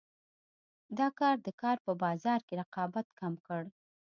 [0.97, 3.63] دا کار د کار په بازار کې رقابت کم کړ.